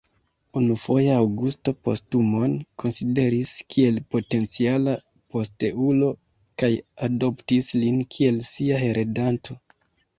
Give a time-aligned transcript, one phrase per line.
[0.59, 2.55] Unufoje Aŭgusto Postumon
[2.85, 4.99] konsideris kiel potenciala
[5.37, 6.13] posteulo
[6.63, 6.75] kaj
[7.13, 9.65] adoptis lin kiel sia heredanto.